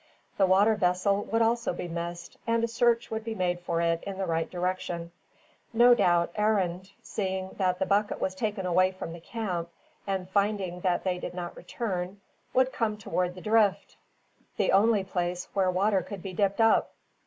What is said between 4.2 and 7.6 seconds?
right direction. No doubt Arend, seeing